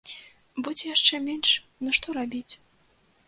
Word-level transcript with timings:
Будзе 0.67 0.85
яшчэ 0.95 1.19
менш, 1.27 1.49
ну 1.87 1.93
што 1.97 2.07
рабіць. 2.21 2.49